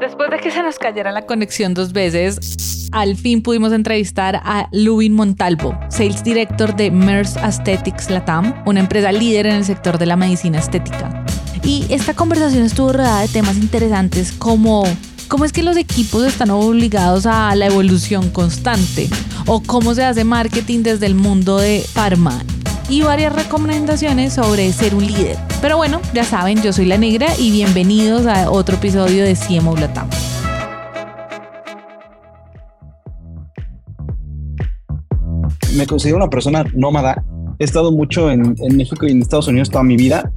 [0.00, 4.68] Después de que se nos cayera la conexión dos veces, al fin pudimos entrevistar a
[4.72, 10.06] Lubin Montalvo, Sales Director de MERS Aesthetics Latam, una empresa líder en el sector de
[10.06, 11.24] la medicina estética.
[11.62, 14.84] Y esta conversación estuvo rodeada de temas interesantes como
[15.28, 19.08] cómo es que los equipos están obligados a la evolución constante
[19.46, 22.42] o cómo se hace marketing desde el mundo de pharma
[22.88, 25.36] y varias recomendaciones sobre ser un líder.
[25.60, 29.76] Pero bueno, ya saben, yo soy la negra y bienvenidos a otro episodio de CMO
[29.76, 30.08] Latam.
[35.76, 37.24] Me considero una persona nómada.
[37.58, 40.32] He estado mucho en, México y en Estados Unidos toda mi vida,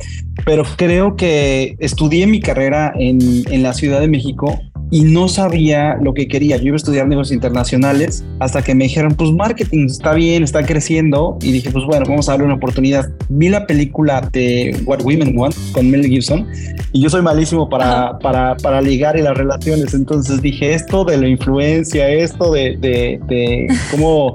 [0.46, 3.20] pero creo que estudié mi carrera en,
[3.52, 4.60] en la Ciudad de México
[4.92, 6.58] y no sabía lo que quería.
[6.58, 10.66] Yo iba a estudiar negocios internacionales hasta que me dijeron, pues marketing está bien, está
[10.66, 11.38] creciendo.
[11.42, 13.10] Y dije, pues bueno, vamos a darle una oportunidad.
[13.30, 16.48] Vi la película de What Women Want con Mel Gibson
[16.94, 19.94] y yo soy malísimo para, para, para ligar y las relaciones.
[19.94, 24.34] Entonces dije, esto de la influencia, esto de, de, de cómo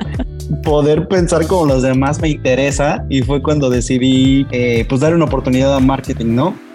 [0.62, 3.04] poder pensar como los demás me interesa.
[3.08, 6.71] Y fue cuando decidí, eh, pues, darle una oportunidad a marketing, ¿no?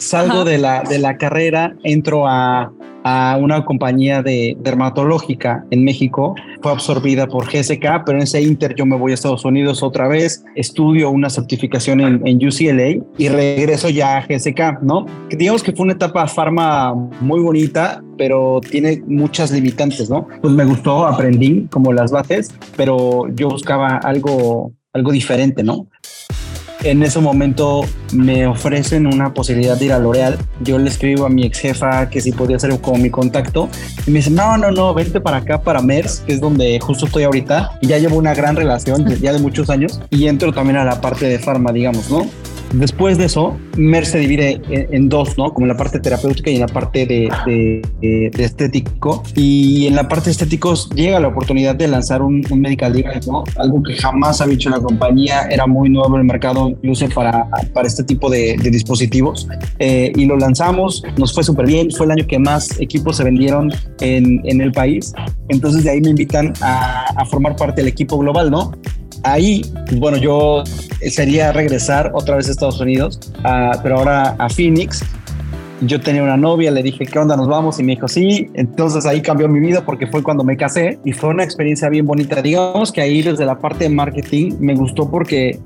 [0.00, 2.72] Salgo de la, de la carrera, entro a,
[3.04, 6.34] a una compañía de dermatológica en México.
[6.62, 10.08] Fue absorbida por GSK, pero en ese inter yo me voy a Estados Unidos otra
[10.08, 15.06] vez, estudio una certificación en, en UCLA y regreso ya a GSK, ¿no?
[15.30, 20.26] digamos que fue una etapa farma muy bonita, pero tiene muchas limitantes, ¿no?
[20.42, 25.86] Pues me gustó, aprendí como las bases, pero yo buscaba algo, algo diferente, ¿no?
[26.82, 27.82] En ese momento
[28.14, 30.38] me ofrecen una posibilidad de ir a L'Oreal.
[30.60, 33.68] Yo le escribo a mi ex jefa que si podía ser como mi contacto.
[34.06, 37.04] Y me dice, no, no, no, vente para acá, para MERS, que es donde justo
[37.04, 37.78] estoy ahorita.
[37.82, 40.00] Y ya llevo una gran relación, ya de muchos años.
[40.08, 42.26] Y entro también a la parte de farma, digamos, ¿no?
[42.72, 45.52] Después de eso, MER se divide en, dos, ¿no?
[45.52, 49.24] Como en la parte terapéutica y en la parte de, estético.
[49.34, 53.42] Y en la parte estético llega la oportunidad de lanzar un, medical device, ¿no?
[53.56, 57.88] Algo que jamás había hecho la compañía, era muy nuevo el mercado, incluso para, para
[57.88, 59.48] este tipo de, dispositivos.
[59.78, 63.24] Eh, y lo lanzamos, nos fue súper bien, fue el año que más equipos se
[63.24, 65.12] vendieron en, en el país.
[65.48, 68.72] Entonces de ahí me invitan a, a formar parte del equipo global, ¿no?
[69.22, 70.64] Ahí, pues, bueno, yo
[71.08, 73.18] sería regresar otra vez a Estados Unidos,
[73.82, 75.04] pero ahora a Phoenix.
[75.82, 77.36] Yo tenía una novia, le dije, ¿qué onda?
[77.36, 78.50] Nos vamos y me dijo, sí.
[78.52, 82.04] Entonces ahí cambió mi vida porque fue cuando me casé y fue una experiencia bien
[82.04, 82.42] bonita.
[82.42, 85.58] Digamos que ahí desde la parte de marketing me gustó porque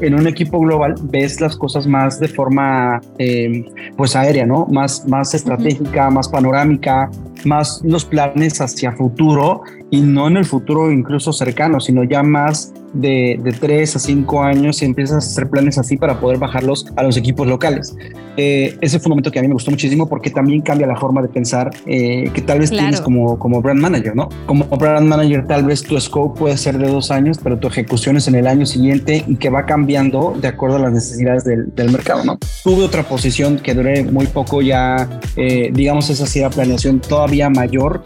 [0.00, 3.64] en un equipo global ves las cosas más de forma eh,
[3.96, 4.66] pues aérea, ¿no?
[4.66, 7.10] Más, más estratégica, más panorámica,
[7.44, 12.72] más los planes hacia futuro y no en el futuro incluso cercano, sino ya más
[12.92, 16.86] de, de 3 a 5 años y empiezas a hacer planes así para poder bajarlos
[16.96, 17.94] a los equipos locales.
[18.36, 20.96] Eh, ese fue un momento que a mí me gustó muchísimo porque también cambia la
[20.96, 24.28] forma de pensar eh, que tal vez tienes como, como brand manager, ¿no?
[24.46, 28.16] Como brand manager tal vez tu scope puede ser de dos años, pero tu ejecución
[28.16, 31.74] es en el año siguiente y que va cambiando de acuerdo a las necesidades del,
[31.74, 32.38] del mercado, ¿no?
[32.64, 37.48] Tuve otra posición que duré muy poco ya, eh, digamos, esa sí era planeación todavía
[37.48, 38.02] mayor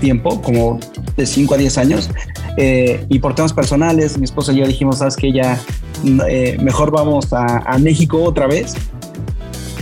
[0.00, 0.78] tiempo, como
[1.16, 2.10] de 5 a 10 años,
[3.08, 5.58] y por temas personales, mi esposa y yo dijimos, sabes que ya
[6.28, 8.74] eh, mejor vamos a, a México otra vez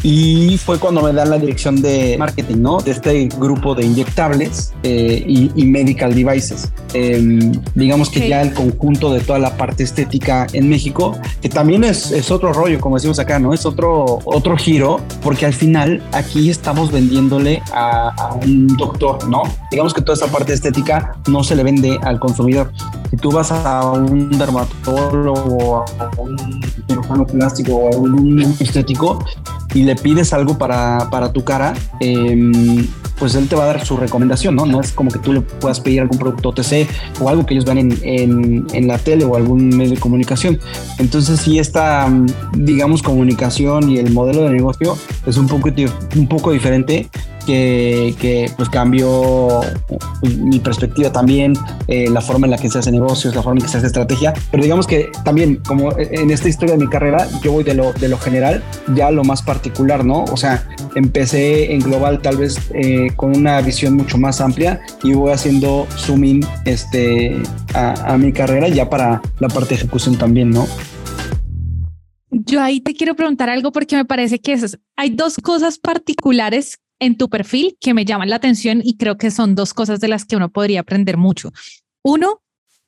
[0.02, 2.78] y fue cuando me dan la dirección de marketing, ¿no?
[2.78, 6.72] De este grupo de inyectables eh, y, medical devices.
[6.94, 11.84] Em, digamos que ya el conjunto de toda la parte estética en México, que también
[11.84, 13.54] es, es, otro rollo, como decimos acá, ¿no?
[13.54, 19.42] Es otro, otro giro, porque al final aquí estamos vendiéndole a, a un doctor, ¿no?
[19.70, 22.72] Digamos que toda esta parte estética no se le vende al consumidor.
[23.10, 29.24] Si tú vas a un dermatólogo, a un cirujano plástico o a un estético
[29.75, 32.86] y le pides algo para, para tu cara, em,
[33.19, 34.66] pues él te va a dar su recomendación, ¿no?
[34.66, 36.88] No es como que tú le puedas pedir algún producto OTC
[37.20, 40.59] o algo que ellos vean en, en, la tele o algún medio de comunicación.
[40.98, 42.10] Entonces, sí, esta,
[42.54, 45.69] digamos, comunicación y el modelo de negocio es un poco,
[46.16, 47.09] un poco diferente
[47.50, 49.60] que, pues cambió
[50.20, 51.54] pues, mi perspectiva también,
[51.88, 53.86] eh, la forma en la que se hace negocios, la forma en que se hace
[53.86, 57.74] estrategia, pero digamos que también como en esta historia de mi carrera, yo voy de
[57.74, 58.62] lo, de lo general
[58.94, 60.24] ya a lo más particular, ¿no?
[60.24, 65.14] O sea, empecé en global tal vez eh, con una visión mucho más amplia y
[65.14, 67.36] voy haciendo zooming este,
[67.74, 70.66] a, a mi carrera ya para la parte de ejecución también, ¿no?
[72.30, 76.78] Yo ahí te quiero preguntar algo porque me parece que es, hay dos cosas particulares
[77.00, 80.08] en tu perfil que me llaman la atención y creo que son dos cosas de
[80.08, 81.52] las que uno podría aprender mucho.
[82.02, 82.42] Uno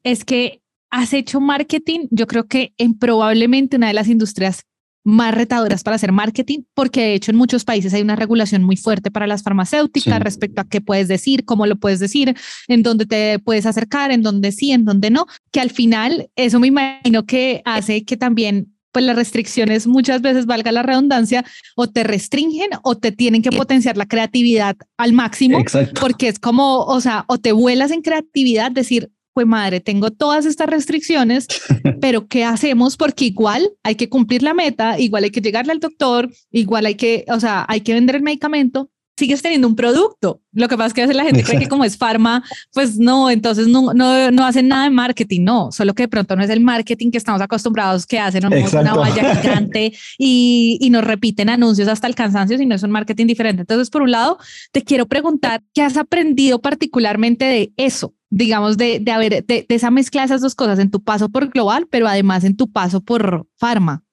[0.05, 4.65] es que has hecho marketing, yo creo que en probablemente una de las industrias
[5.05, 8.77] más retadoras para hacer marketing, porque de hecho en muchos países hay una regulación muy
[8.77, 12.37] fuerte para las farmacéuticas respecto a qué puedes decir, cómo lo puedes decir,
[12.69, 16.61] en dónde te puedes acercar, en dónde sí, en dónde no, que al final eso
[16.61, 21.45] me imagino que hace que también pues las restricciones muchas veces, valga la redundancia,
[21.77, 25.59] o te restringen o te tienen que potenciar la creatividad al máximo,
[25.99, 30.45] porque es como, o sea, o te vuelas en creatividad, decir, pues madre, tengo todas
[30.45, 31.47] estas restricciones,
[32.01, 32.97] pero ¿qué hacemos?
[32.97, 36.95] Porque igual hay que cumplir la meta, igual hay que llegarle al doctor, igual hay
[36.95, 40.41] que, o sea, hay que vender el medicamento, sigues teniendo un producto.
[40.53, 42.43] Lo que pasa es que a veces la gente cree que como es farma,
[42.73, 46.37] pues no, entonces no, no, no hacen nada de marketing, no, solo que de pronto
[46.37, 51.05] no es el marketing que estamos acostumbrados que hacen una valla gigante y, y nos
[51.05, 53.63] repiten anuncios hasta el cansancio, sino es un marketing diferente.
[53.63, 54.39] Entonces, por un lado,
[54.73, 58.15] te quiero preguntar, ¿qué has aprendido particularmente de eso?
[58.35, 61.51] digamos, de, de, haber, de, esa mezcla de esas dos cosas en tu paso por
[61.51, 64.05] global, pero además en tu paso por farma?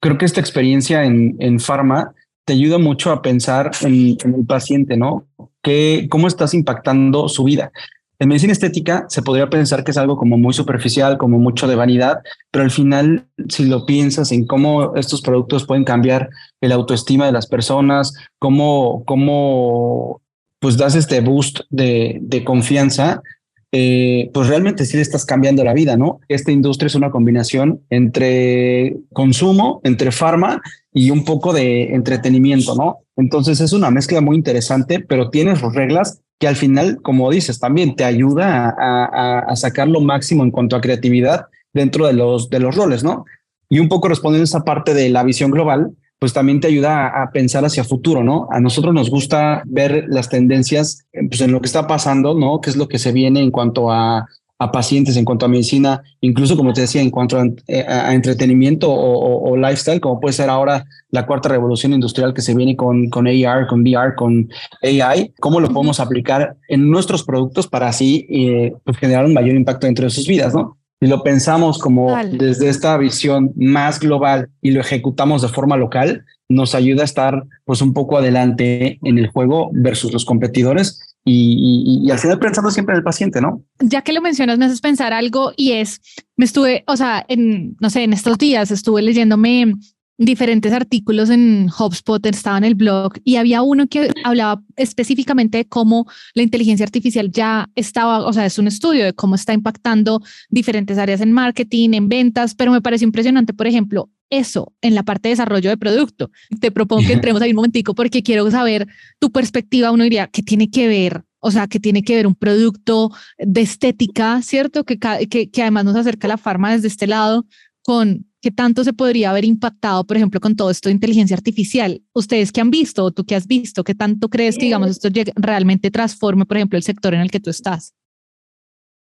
[0.00, 2.14] Creo que esta experiencia en, en farma
[2.48, 5.26] te ayuda mucho a pensar en, el paciente, ¿no?
[5.62, 7.72] ¿Qué, ¿Cómo estás impactando su vida?
[8.18, 11.76] En medicina estética se podría pensar que es algo como muy superficial, como mucho de
[11.76, 16.30] vanidad, pero al final, si lo piensas en cómo estos productos pueden cambiar
[16.62, 20.22] el autoestima de las personas, cómo, cómo
[20.58, 23.20] pues das este boost de, de confianza,
[23.70, 26.20] eh, pues realmente sí le estás cambiando la vida, ¿no?
[26.28, 30.62] Esta industria es una combinación entre consumo, entre farma
[30.92, 33.00] y un poco de entretenimiento, ¿no?
[33.16, 37.58] Entonces es una mezcla muy interesante, pero tiene sus reglas que al final, como dices,
[37.58, 42.60] también te ayuda a, sacar lo máximo en cuanto a creatividad dentro de los, de
[42.60, 43.24] los roles, ¿no?
[43.68, 47.22] Y un poco respondiendo a esa parte de la visión global, pues también te ayuda
[47.22, 48.48] a, pensar hacia futuro, ¿no?
[48.50, 52.60] A nosotros nos gusta ver las tendencias pues, en lo que está pasando, ¿no?
[52.60, 54.26] ¿Qué es lo que se viene en cuanto a,
[54.58, 58.88] a pacientes, en cuanto a medicina, incluso como te decía, en cuanto a, eh, entretenimiento
[58.90, 63.26] o, lifestyle, como puede ser ahora la cuarta revolución industrial que se viene con, con
[63.26, 64.48] AR, con VR, con
[64.82, 69.56] AI, cómo lo podemos aplicar en nuestros productos para así eh, pues generar un mayor
[69.56, 70.77] impacto dentro de sus vidas, ¿no?
[71.00, 76.24] Si lo pensamos como desde esta visión más global y lo ejecutamos de forma local,
[76.48, 82.02] nos ayuda a estar pues un poco adelante en el juego versus los competidores y,
[82.04, 83.62] y, al final pensando siempre en el paciente, ¿no?
[83.80, 86.00] Ya que lo mencionas, me haces pensar algo y es,
[86.36, 89.74] me estuve, o sea, en, no sé, en estos días estuve leyéndome
[90.18, 95.64] diferentes artículos en HubSpot, estaba en el blog y había uno que hablaba específicamente de
[95.68, 100.20] cómo la inteligencia artificial ya estaba, o sea, es un estudio de cómo está impactando
[100.50, 105.04] diferentes áreas en marketing, en ventas, pero me parece impresionante, por ejemplo, eso en la
[105.04, 106.30] parte de desarrollo de producto.
[106.60, 108.88] Te propongo que entremos ahí un momentico porque quiero saber
[109.18, 109.92] tu perspectiva.
[109.92, 111.24] Uno diría, ¿qué tiene que ver?
[111.40, 114.84] O sea, que tiene que ver un producto de estética, ¿cierto?
[114.84, 117.46] Que, que, que además nos acerca a la farma desde este lado
[117.88, 122.02] con ¿Qué tanto se podría haber impactado, por ejemplo, con todo esto de inteligencia artificial?
[122.12, 125.08] Ustedes que han visto o tú que has visto, ¿qué tanto crees que, digamos, esto
[125.36, 127.94] realmente transforme, por ejemplo, el sector en el que tú estás?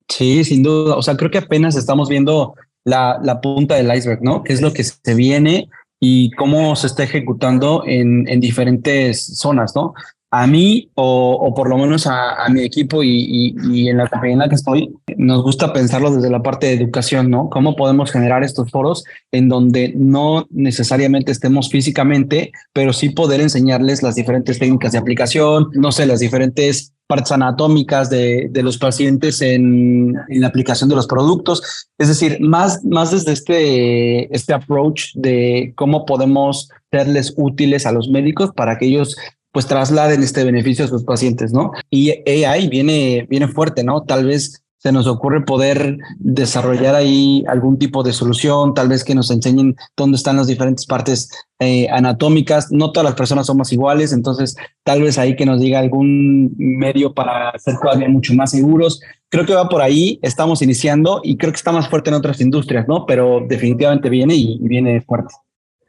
[0.07, 0.95] Sí, sin duda.
[0.95, 4.41] O sea, creo que apenas estamos viendo la, la punta del iceberg, ¿no?
[4.41, 5.69] ¿Qué es lo que se viene
[5.99, 9.93] y cómo se está ejecutando en, en diferentes zonas, ¿no?
[10.33, 14.07] A mí o, o, por lo menos a, a mi equipo y, y, en la
[14.07, 17.49] compañía en la que estoy, nos gusta pensarlo desde la parte de educación, ¿no?
[17.49, 24.03] ¿Cómo podemos generar estos foros en donde no necesariamente estemos físicamente, pero sí poder enseñarles
[24.03, 29.41] las diferentes técnicas de aplicación, no sé, las diferentes partes anatómicas de, de los pacientes
[29.41, 31.89] en, en, la aplicación de los productos.
[31.97, 38.09] Es decir, más, más desde este, este approach de cómo podemos serles útiles a los
[38.09, 39.17] médicos para que ellos
[39.51, 41.71] pues trasladen este beneficio a sus pacientes, ¿no?
[41.89, 44.03] Y AI viene, viene fuerte, ¿no?
[44.03, 49.13] Tal vez se nos ocurre poder desarrollar ahí algún tipo de solución, tal vez que
[49.13, 51.29] nos enseñen dónde están las diferentes partes
[51.59, 52.71] eh, anatómicas.
[52.71, 57.13] No todas las personas somos iguales, entonces tal vez ahí que nos diga algún medio
[57.13, 59.01] para ser todavía mucho más seguros.
[59.29, 62.41] Creo que va por ahí, estamos iniciando y creo que está más fuerte en otras
[62.41, 63.05] industrias, ¿no?
[63.05, 65.35] Pero definitivamente viene y, y viene fuerte.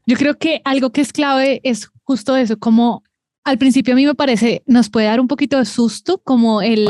[0.06, 3.04] Yo creo que algo que es clave es justo eso, como
[3.44, 6.86] al principio a mí me parece, nos puede dar un poquito de susto como el,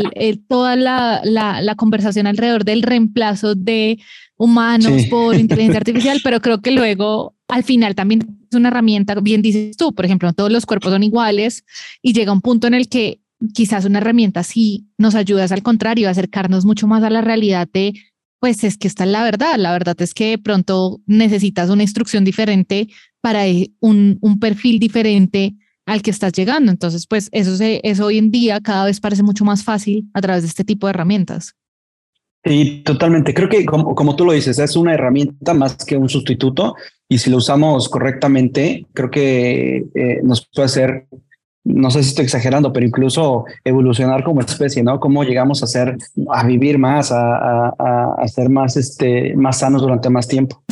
[0.48, 3.98] toda la, la, conversación alrededor del reemplazo de
[4.36, 9.40] humanos por inteligencia artificial, pero creo que luego al final también es una herramienta, bien
[9.40, 11.64] dices tú, por ejemplo, todos los cuerpos son iguales
[12.02, 13.20] y llega un punto en el que
[13.54, 17.68] quizás una herramienta sí nos ayuda al contrario, a acercarnos mucho más a la realidad
[17.72, 17.94] de,
[18.40, 22.24] pues es que está la verdad, la verdad es que de pronto necesitas una instrucción
[22.24, 22.88] diferente
[23.22, 23.44] para
[23.80, 25.54] un, un perfil diferente
[25.86, 26.70] al que estás llegando.
[26.70, 30.20] Entonces, pues eso, se, eso hoy en día cada vez parece mucho más fácil a
[30.20, 31.54] través de este tipo de herramientas.
[32.44, 33.34] Sí, totalmente.
[33.34, 36.74] Creo que como, como, tú lo dices, es una herramienta más que un sustituto
[37.08, 41.06] y si lo usamos correctamente, creo que eh, nos puede hacer,
[41.62, 44.98] no sé si estoy exagerando, pero incluso evolucionar como especie, ¿no?
[44.98, 45.96] Cómo llegamos a ser,
[46.30, 50.64] a vivir más, a, a, a ser más, este, más sanos durante más tiempo.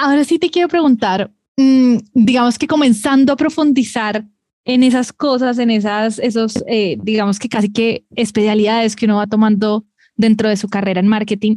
[0.00, 4.24] Ahora sí te quiero preguntar, mm, digamos que comenzando a profundizar
[4.64, 9.26] en esas cosas, en esas, esos, eh, digamos que casi que especialidades que uno va
[9.26, 11.56] tomando dentro de su carrera en marketing,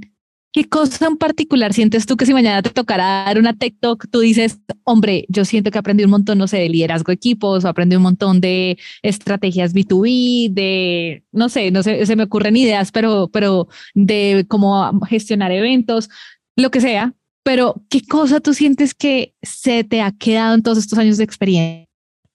[0.52, 4.22] ¿qué cosa en particular sientes tú que si mañana te tocará dar una TikTok, tú
[4.22, 7.68] dices, hombre, yo siento que aprendí un montón, no sé, de liderazgo de equipos, o
[7.68, 12.92] aprendí un montón de estrategias B2B, de, no sé, no sé, se me ocurren ideas,
[12.92, 16.10] pero, pero de cómo gestionar eventos,
[16.56, 20.78] lo que sea, pero ¿qué cosa tú sientes que se te ha quedado en todos
[20.78, 21.88] estos años de experiencia?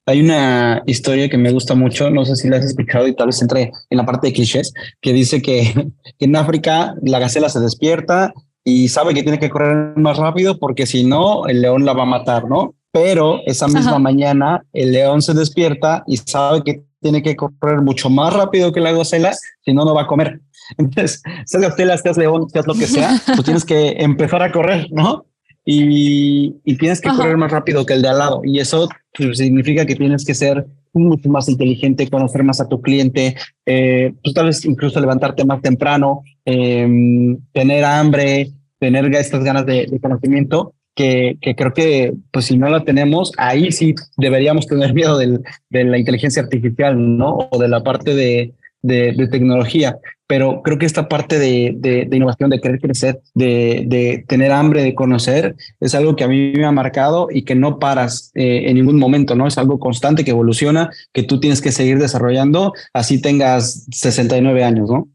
[0.09, 3.27] Hay una historia que me gusta mucho, no sé si la has escuchado y tal
[3.27, 7.61] vez entre en la parte de clichés, que dice que, en África la gacela se
[7.61, 8.33] despierta
[8.63, 12.05] y sabe que tiene que correr más rápido porque si no, el león la va
[12.05, 12.75] a matar, ¿no?
[12.93, 18.09] Pero esa misma mañana el león se despierta y sabe que tiene que correr mucho
[18.09, 19.33] más rápido que la gacela,
[19.65, 20.41] si no, no va a comer.
[20.79, 24.89] Entonces, seas gacela, seas león, seas lo que sea, pues tienes que empezar a correr,
[24.91, 25.27] ¿no?
[25.65, 28.41] Y, y tienes que correr más rápido que el de al lado.
[28.45, 32.81] Y eso pues, significa que tienes que ser mucho más inteligente, conocer más a tu
[32.81, 39.67] cliente, eh, pues tal vez incluso levantarte más temprano, em, tener hambre, tener estas ganas
[39.67, 44.67] de, de conocimiento, que, que, creo que pues si no la tenemos, ahí sí deberíamos
[44.67, 47.49] tener miedo del, de la inteligencia artificial, ¿no?
[47.51, 48.55] O de la parte de,
[48.87, 54.53] de, tecnología, pero creo que esta parte de, de, innovación, de querer crecer, de, tener
[54.53, 58.31] hambre de conocer, es algo que a mí me ha marcado y que no paras
[58.35, 59.47] eh, en ningún momento, ¿no?
[59.47, 64.91] Es algo constante que evoluciona, que tú tienes que seguir desarrollando, así tengas 69 años,
[64.91, 65.09] ¿no?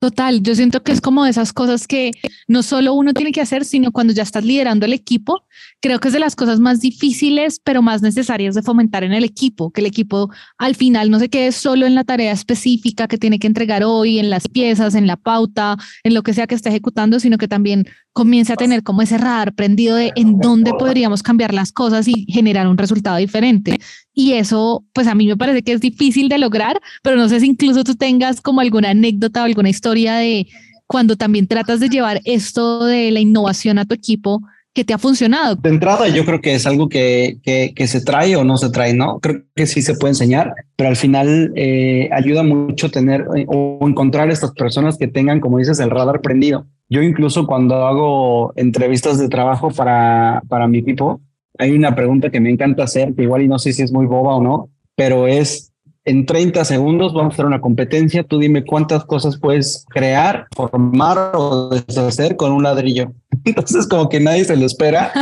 [0.00, 2.12] Total, yo siento que es como de esas cosas que
[2.46, 5.44] no solo uno tiene que hacer, sino cuando ya estás liderando el equipo,
[5.80, 9.24] creo que es de las cosas más difíciles, pero más necesarias de fomentar en el
[9.24, 13.18] equipo, que el equipo al final no se quede solo en la tarea específica que
[13.18, 16.54] tiene que entregar hoy, en las piezas, en la pauta, en lo que sea que
[16.54, 20.72] esté ejecutando, sino que también comience a tener como ese radar prendido de en dónde
[20.76, 23.78] podríamos cambiar las cosas y generar un resultado diferente.
[24.12, 27.38] Y eso, pues a mí me parece que es difícil de lograr, pero no sé
[27.38, 30.48] si incluso tú tengas como alguna anécdota o alguna historia de
[30.88, 34.42] cuando también tratas de llevar esto de la innovación a tu equipo
[34.74, 35.56] que te ha funcionado.
[35.56, 38.94] De entrada, yo creo que es algo que, que, se trae o no se trae,
[38.94, 39.18] ¿no?
[39.20, 43.78] Creo que sí se puede enseñar, pero al final eh, ayuda mucho tener eh, o
[43.82, 46.66] encontrar estas personas que tengan, como dices, el radar prendido.
[46.88, 51.20] Yo incluso cuando hago entrevistas de trabajo para, para mi equipo,
[51.58, 54.06] hay una pregunta que me encanta hacer, que igual y no sé si es muy
[54.06, 55.72] boba o no, pero es
[56.08, 58.24] en 30 segundos vamos a hacer una competencia.
[58.24, 63.12] Tú dime cuántas cosas puedes crear, formar o deshacer con un ladrillo.
[63.44, 65.12] Entonces, como que nadie se lo espera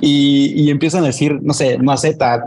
[0.00, 2.44] y, y empiezan a decir, no sé, maceta,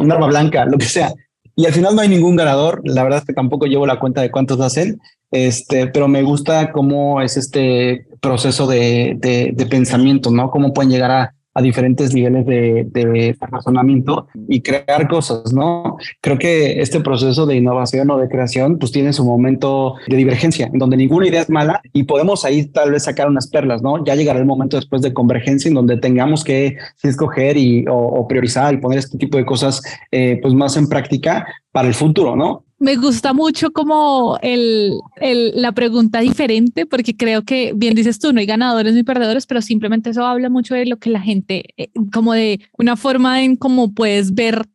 [0.00, 1.12] un arma blanca, lo que sea.
[1.56, 2.80] Y al final no hay ningún ganador.
[2.84, 6.72] La verdad es que tampoco llevo la cuenta de cuántos hacen, este, pero me gusta
[6.72, 10.50] cómo es este proceso de, de, de pensamiento, ¿no?
[10.50, 15.96] Cómo pueden llegar a a diferentes niveles de, razonamiento y crear cosas, ¿no?
[16.20, 20.70] Creo que este proceso de innovación o de creación pues tiene su momento de divergencia,
[20.72, 24.04] en donde ninguna idea es mala y podemos ahí tal vez sacar unas perlas, ¿no?
[24.04, 28.74] Ya llegará el momento después de convergencia en donde tengamos que escoger y, o, priorizar
[28.74, 32.64] y poner este tipo de cosas eh, pues más en práctica para el futuro, ¿no?
[32.78, 38.32] Me gusta mucho como el, el, la pregunta diferente, porque creo que, bien dices tú,
[38.32, 41.64] no hay ganadores ni perdedores, pero simplemente eso habla mucho de lo que la gente,
[41.76, 44.66] eh, como de una forma en cómo puedes ver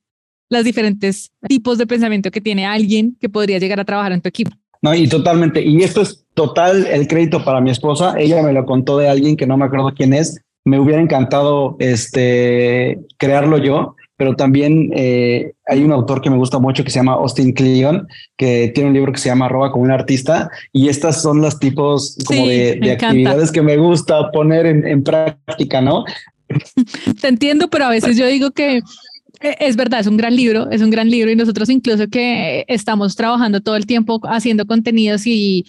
[0.50, 4.30] los diferentes tipos de pensamiento que tiene alguien que podría llegar a trabajar en tu
[4.30, 4.52] equipo.
[4.82, 5.64] No, y totalmente.
[5.66, 8.16] Y esto es total el crédito para mi esposa.
[8.18, 10.42] Ella me lo contó de alguien que no me acuerdo quién es.
[10.66, 16.60] Me hubiera encantado este, crearlo yo pero también eh, hay un autor que me gusta
[16.60, 19.84] mucho que se llama Austin Kleon, que tiene un libro que se llama Roba como
[19.84, 25.04] un artista, y estas son los tipos como de, actividades que me gusta poner en,
[25.04, 26.06] práctica, ¿no?
[27.22, 30.70] Te entiendo, pero a veces yo digo que eh, es verdad, es un gran libro,
[30.70, 35.26] es un gran libro y nosotros incluso que estamos trabajando todo el tiempo haciendo contenidos
[35.26, 35.66] y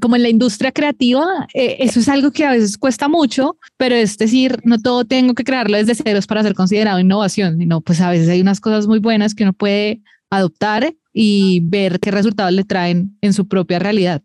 [0.00, 3.94] como en la industria creativa, eh, eso es algo que a veces cuesta mucho, pero
[3.94, 8.00] es decir, no todo tengo que crearlo desde ceros para ser considerado innovación, sino pues
[8.00, 12.52] a veces hay unas cosas muy buenas que uno puede adoptar y ver qué resultados
[12.52, 14.22] le traen en su propia realidad.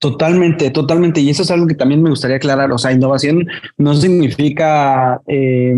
[0.00, 1.20] Totalmente, totalmente.
[1.20, 2.72] Y eso es algo que también me gustaría aclarar.
[2.72, 3.46] O sea, innovación
[3.76, 5.74] no significa eh,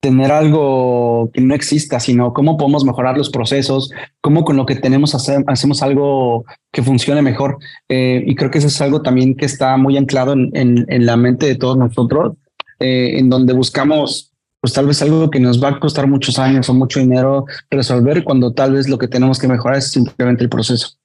[0.00, 3.90] tener algo que no exista, sino cómo podemos mejorar los procesos,
[4.22, 7.58] cómo con lo que tenemos hacemos algo que funcione mejor.
[7.88, 11.46] Eh, y creo que eso es algo también que está muy anclado en, la mente
[11.46, 12.34] de todos nosotros,
[12.78, 14.28] eh, en donde buscamos
[14.60, 18.24] pues tal vez algo que nos va a costar muchos años o mucho dinero resolver
[18.24, 20.99] cuando tal vez lo que tenemos que mejorar es simplemente el proceso.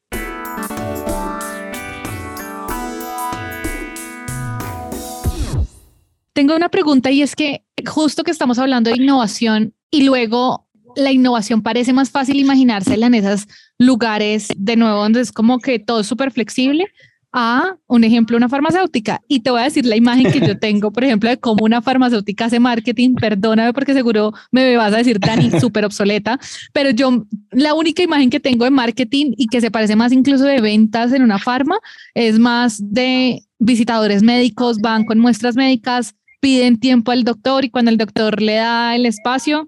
[6.36, 11.14] Tengo una pregunta y es que justo que estamos hablando de innovación y luego la
[11.14, 13.48] innovación parece más fácil imaginársela en esos
[13.80, 16.88] lugares de nuevo donde es como que todo es súper flexible
[17.32, 19.22] a un ejemplo, una farmacéutica.
[19.30, 21.82] Y te voy a decir la imagen que yo tengo, por ejemplo, de cómo una
[21.82, 23.16] farmacéutica hace marketing.
[23.16, 26.38] Perdóname porque seguro me vas a decir, Dani, súper obsoleta,
[26.74, 30.44] pero yo la única imagen que tengo de marketing y que se parece más incluso
[30.44, 31.80] de ventas en una farma
[32.14, 36.14] es más de visitadores médicos, van con muestras médicas,
[36.46, 39.68] piden tiempo al doctor y cuando el doctor le da el espacio,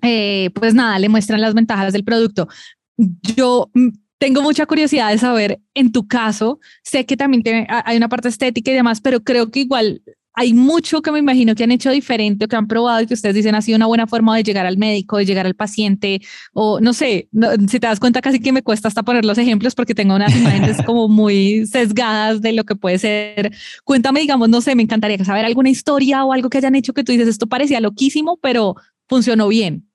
[0.00, 2.48] eh, pues nada, le muestran las ventajas del producto.
[2.96, 8.08] Yo mm, tengo mucha curiosidad de saber, en tu caso, sé que también hay una
[8.08, 10.00] parte estética y demás, pero creo que igual
[10.38, 13.14] hay mucho que me imagino que han hecho diferente o que han probado y que
[13.14, 16.20] ustedes dicen ha sido una buena forma de llegar al médico, de llegar al paciente,
[16.52, 17.30] o no sé,
[17.68, 20.36] si te das cuenta casi que me cuesta hasta poner los ejemplos porque tengo unas
[20.36, 23.50] imágenes como muy sesgadas de lo que puede ser.
[23.82, 27.02] Cuéntame, digamos, no sé, me encantaría saber alguna historia o algo que hayan hecho que
[27.02, 28.76] tú dices, esto parecía loquísimo, pero
[29.08, 29.85] funcionó bien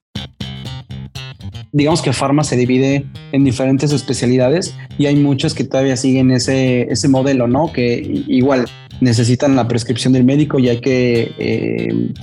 [1.71, 6.83] digamos que Pharma se divide en diferentes especialidades y hay muchos que todavía siguen ese,
[6.91, 7.71] ese modelo, ¿no?
[7.71, 8.65] Que igual
[8.99, 12.13] necesitan la prescripción del médico y hay que eh,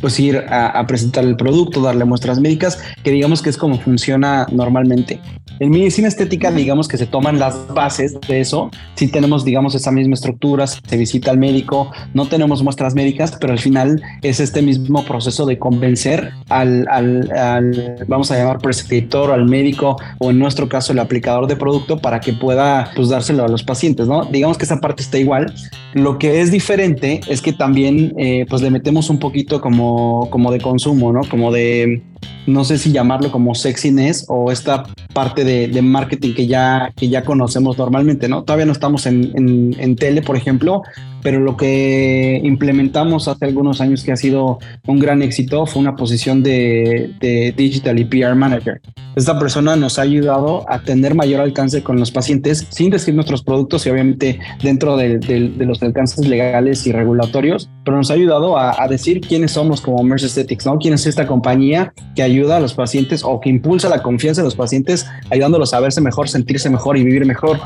[0.00, 4.46] pues ir a, presentar el producto, darle muestras médicas, que digamos que es como funciona
[4.50, 5.20] normalmente.
[5.60, 8.70] En medicina estética, digamos que se toman las bases de eso.
[8.94, 13.52] Si tenemos, digamos, esa misma estructura, se visita al médico, no tenemos muestras médicas, pero
[13.52, 19.46] al final es este mismo proceso de convencer al, al, vamos a llamar prescriptor al
[19.46, 23.48] médico o en nuestro caso el aplicador de producto para que pueda pues dárselo a
[23.48, 24.26] los pacientes, ¿no?
[24.26, 25.52] Digamos que esa parte está igual.
[25.94, 29.87] Lo que es diferente es que también eh, pues le metemos un poquito como
[30.30, 31.20] como, de consumo, ¿no?
[31.28, 32.02] Como de,
[32.48, 37.22] no sé si llamarlo como sexiness o esta parte de, marketing que ya, que ya
[37.22, 38.42] conocemos normalmente, ¿no?
[38.44, 39.32] Todavía no estamos en,
[39.78, 40.82] en, tele, por ejemplo,
[41.22, 45.96] pero lo que implementamos hace algunos años que ha sido un gran éxito fue una
[45.96, 47.12] posición de,
[47.56, 48.80] Digital y PR Manager.
[49.16, 53.42] Esta persona nos ha ayudado a tener mayor alcance con los pacientes sin decir nuestros
[53.42, 55.18] productos y obviamente dentro de,
[55.58, 60.26] los alcances legales y regulatorios, pero nos ha ayudado a, decir quiénes somos como Merce
[60.26, 60.78] Aesthetics, ¿no?
[60.78, 64.46] ¿Quién es esta compañía que ayuda a los pacientes o que impulsa la confianza de
[64.46, 67.60] los pacientes, ayudándolos a verse mejor, sentirse mejor y vivir mejor?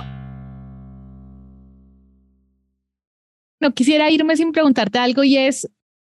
[3.63, 5.71] no quisiera irme sin preguntarte algo y es,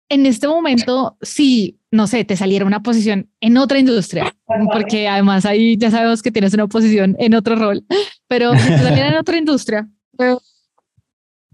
[0.10, 4.36] en este momento, si, no sé, te saliera una posición en otra industria,
[4.72, 7.86] porque además ahí ya sabemos que tienes una posición en otro rol,
[8.28, 9.90] pero si en otra industria,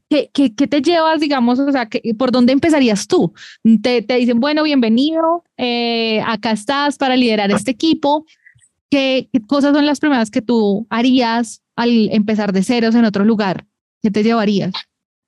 [0.09, 3.33] ¿qué, qué, te llevas, digamos, o sea, ¿por dónde empezarías tú?
[3.81, 8.25] Te, te dicen, bueno, bienvenido, eh, acá estás para liderar este equipo.
[8.89, 13.25] ¿Qué, ¿Qué cosas son las primeras que tú harías al empezar de ceros en otro
[13.25, 13.65] lugar?
[14.01, 14.73] ¿Qué te llevarías?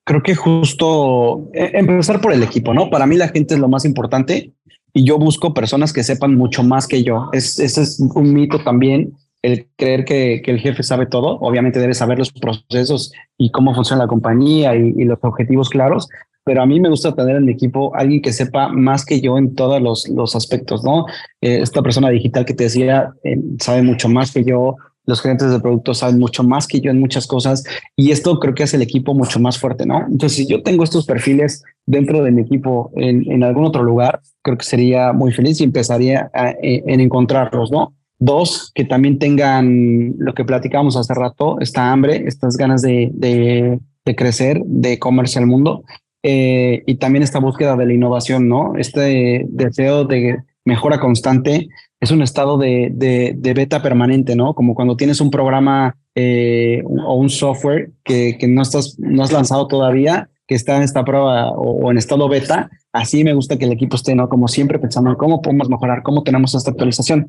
[0.05, 2.89] creo que justo eh, empezar por el equipo, ¿no?
[2.89, 4.53] Para mí la gente es lo más importante
[4.93, 7.29] y yo busco personas que sepan mucho más que yo.
[7.33, 9.13] Es, ese es un mito también,
[9.45, 11.37] el creer que, que, el jefe sabe todo.
[11.39, 16.07] Obviamente debe saber los procesos y cómo funciona la compañía y, los objetivos claros,
[16.43, 19.37] pero a mí me gusta tener en mi equipo alguien que sepa más que yo
[19.37, 21.05] en todos los, los aspectos, ¿no?
[21.41, 25.51] Eh, esta persona digital que te decía eh, sabe mucho más que yo, los gerentes
[25.51, 27.63] de producto saben mucho más que yo en muchas cosas
[27.95, 29.99] y esto creo que hace el equipo mucho más fuerte, ¿no?
[29.99, 34.21] Entonces, si yo tengo estos perfiles dentro de mi equipo en, en algún otro lugar,
[34.41, 36.31] creo que sería muy feliz y empezaría
[36.63, 37.93] e, en encontrarlos, ¿no?
[38.17, 43.79] Dos, que también tengan lo que platicábamos hace rato, esta hambre, estas ganas de, de,
[44.15, 45.83] crecer, de comerse al mundo
[46.23, 48.75] eh, y también esta búsqueda de la innovación, ¿no?
[48.77, 51.67] Este deseo de mejora constante
[51.99, 54.53] es un estado de, de, beta permanente, ¿no?
[54.53, 59.31] Como cuando tienes un programa eh, o un software que, que, no, estás, no has
[59.31, 63.65] lanzado todavía, que está en esta prueba o, en estado beta, así me gusta que
[63.65, 64.29] el equipo esté, ¿no?
[64.29, 67.27] Como siempre pensando en cómo podemos mejorar, cómo tenemos esta actualización.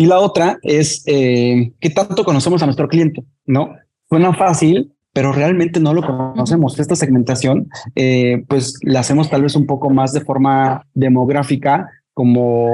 [0.00, 3.74] Y la otra es eh, qué tanto conocemos a nuestro cliente, ¿no?
[4.08, 6.80] Suena fácil, pero realmente no lo conocemos.
[6.80, 12.70] Esta segmentación, eh, pues la hacemos tal vez un poco más de forma demográfica, como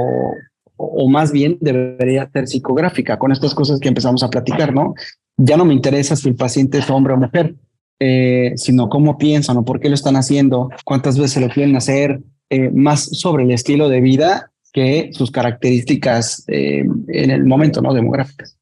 [0.77, 4.95] o más bien debería ser psicográfica con estas cosas que empezamos a platicar, ¿no?
[5.37, 7.57] Ya no me interesa si el paciente es hombre o mujer,
[7.99, 12.21] eh, sino cómo piensan o por qué lo están haciendo, cuántas veces lo quieren hacer,
[12.51, 17.95] eh, más sobre el estilo de vida que sus características eh, en el momento, ¿no?
[17.95, 18.59] Demográficas.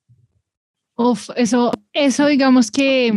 [0.96, 3.12] Uf, eso, eso digamos que,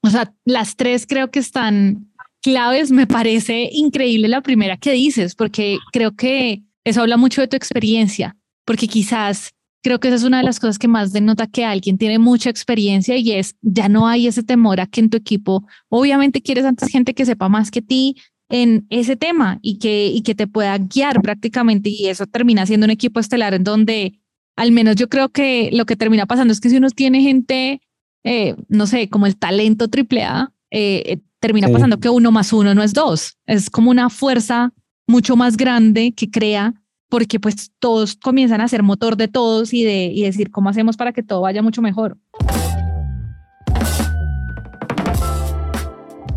[0.00, 2.92] o sea, las tres creo que están claves.
[2.92, 7.56] Me parece increíble la primera que dices, porque creo que eso habla mucho de tu
[7.56, 9.50] experiencia, porque quizás
[9.82, 12.48] creo que esa es una de las cosas que más denota que alguien tiene mucha
[12.48, 16.64] experiencia y es, ya no hay ese temor a que en tu equipo, obviamente quieres
[16.64, 18.14] antes gente que sepa más que ti,
[18.50, 22.84] en ese tema y que, y que te pueda guiar prácticamente y eso termina siendo
[22.84, 24.20] un equipo estelar en donde
[24.56, 27.80] al menos yo creo que lo que termina pasando es que si uno tiene gente,
[28.24, 32.74] eh, no sé, como el talento triple A, eh, termina pasando que uno más uno
[32.74, 34.74] no es dos, es como una fuerza
[35.06, 36.74] mucho más grande que crea
[37.08, 40.96] porque pues todos comienzan a ser motor de todos y de y decir cómo hacemos
[40.96, 42.18] para que todo vaya mucho mejor.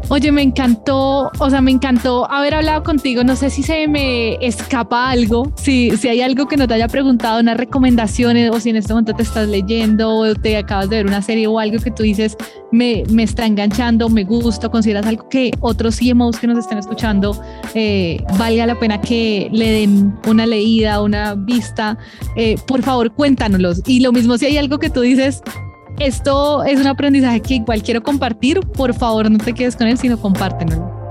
[0.10, 3.24] Oye, me encantó, o sea, me encantó haber hablado contigo.
[3.24, 6.88] No sé si se me escapa algo, si, si hay algo que no te haya
[6.88, 10.98] preguntado, unas recomendaciones, o si en este momento te estás leyendo o te acabas de
[10.98, 12.38] ver una serie o algo que tú dices,
[12.72, 17.40] me, me está enganchando, me gusta, consideras algo que otros CMOs que nos estén escuchando
[17.76, 21.98] eh, valga la pena que le den una leída, una vista.
[22.36, 23.82] Eh, por favor, cuéntanoslos.
[23.86, 25.42] Y lo mismo si hay algo que tú dices,
[26.00, 28.60] esto es un aprendizaje que igual quiero compartir.
[28.62, 31.03] Por favor, no te quedes con él, sino compártenlo.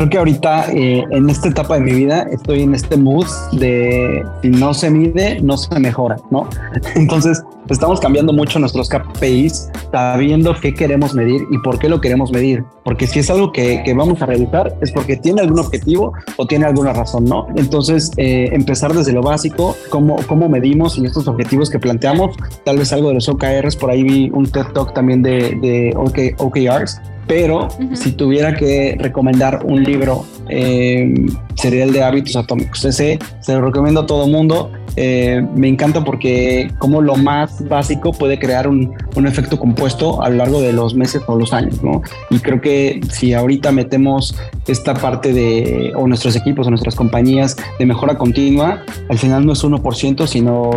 [0.00, 4.24] Creo que ahorita eh, en esta etapa de mi vida estoy en este mood de
[4.40, 6.48] si no se mide, no se mejora, ¿no?
[6.94, 12.32] Entonces estamos cambiando mucho nuestros KPIs, sabiendo qué queremos medir y por qué lo queremos
[12.32, 12.64] medir.
[12.82, 16.46] Porque si es algo que, que vamos a realizar es porque tiene algún objetivo o
[16.46, 17.48] tiene alguna razón, ¿no?
[17.56, 22.34] Entonces eh, empezar desde lo básico, cómo, cómo medimos y estos objetivos que planteamos,
[22.64, 25.92] tal vez algo de los OKRs, por ahí vi un TED Talk también de, de
[25.94, 31.14] OK, OKRs pero si tuviera que recomendar un libro, eh,
[31.54, 32.84] sería el de Hábitos Atómicos.
[32.84, 34.70] Ese se lo recomiendo a todo mundo.
[34.96, 40.28] Eh, me encanta porque como lo más básico puede crear un, un, efecto compuesto a
[40.28, 42.02] lo largo de los meses o los años, ¿no?
[42.30, 44.34] Y creo que si ahorita metemos
[44.66, 49.52] esta parte de, o nuestros equipos o nuestras compañías de mejora continua, al final no
[49.52, 50.70] es 1%, sino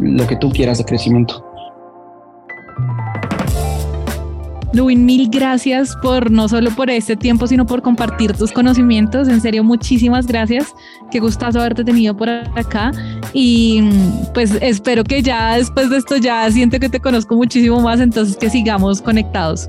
[0.00, 1.51] lo que tú quieras de crecimiento.
[4.72, 9.28] Luin, mil gracias por no solo por este tiempo, sino por compartir tus conocimientos.
[9.28, 10.74] En serio, muchísimas gracias.
[11.10, 12.90] Qué gustazo haberte tenido por acá.
[13.34, 13.82] Y
[14.32, 18.36] pues espero que ya después de esto ya siento que te conozco muchísimo más, entonces
[18.36, 19.68] que sigamos conectados.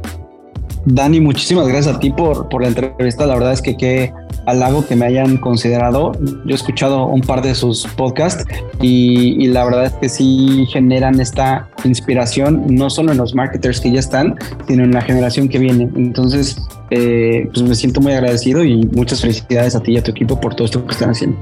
[0.86, 3.26] Dani, muchísimas gracias a ti por, por la entrevista.
[3.26, 4.14] La verdad es que qué
[4.46, 6.14] halago que me hayan considerado.
[6.46, 8.46] Yo he escuchado un par de sus podcasts
[8.82, 13.92] y, la verdad es que sí generan esta inspiración, no solo en los marketers que
[13.92, 14.36] ya están,
[14.68, 15.90] sino en la generación que viene.
[15.96, 16.58] Entonces,
[16.90, 20.40] eh, pues me siento muy agradecido y muchas felicidades a ti y a tu equipo
[20.40, 21.38] por todo esto que están haciendo.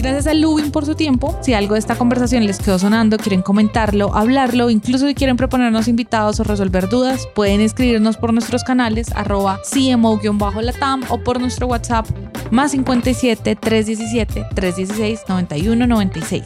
[0.00, 1.38] Gracias a Lubin por su tiempo.
[1.42, 5.88] Si algo de esta conversación les quedó sonando, quieren comentarlo, hablarlo, incluso si quieren proponernos
[5.88, 12.06] invitados o resolver dudas, pueden escribirnos por nuestros canales arroba CMO-latam o por nuestro WhatsApp
[12.50, 16.44] más 57 317 316 91 96.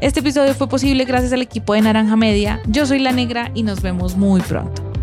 [0.00, 2.60] Este episodio fue posible gracias al equipo de Naranja Media.
[2.68, 4.93] Yo soy La Negra y nos vemos muy pronto.